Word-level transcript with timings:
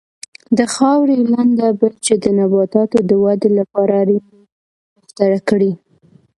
د 0.57 0.59
خاورې 0.73 1.15
لنده 1.31 1.67
بل 1.79 1.93
چې 2.05 2.13
د 2.23 2.25
نباتاتو 2.39 2.97
د 3.09 3.11
ودې 3.23 3.49
لپاره 3.59 3.91
اړین 4.01 4.23
دی 4.31 4.41
بهتره 4.97 5.39
کړي. 5.49 5.71